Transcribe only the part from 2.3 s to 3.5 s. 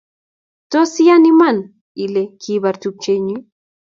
ki abar tupchenyu